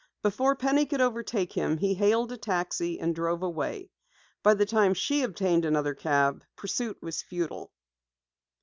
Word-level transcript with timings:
Before 0.23 0.55
Penny 0.55 0.87
could 0.87 0.99
overtake 0.99 1.53
him 1.53 1.77
he 1.77 1.93
hailed 1.93 2.31
a 2.31 2.37
taxi 2.37 2.99
and 2.99 3.13
drove 3.13 3.43
away. 3.43 3.91
By 4.41 4.55
the 4.55 4.65
time 4.65 4.95
she 4.95 5.21
obtained 5.21 5.63
another 5.63 5.93
cab, 5.93 6.43
pursuit 6.55 6.97
was 7.03 7.21
futile. 7.21 7.71